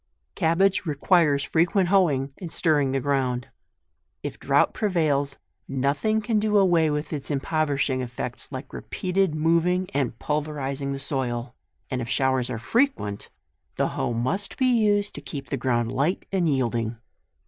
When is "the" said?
2.91-2.99, 10.89-10.97, 13.75-13.89, 15.51-15.55